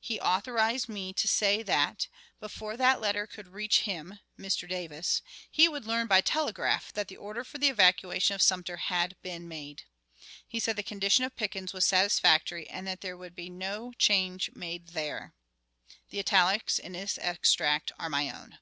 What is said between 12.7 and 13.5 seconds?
there would be